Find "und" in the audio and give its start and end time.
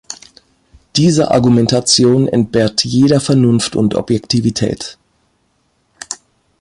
3.75-3.93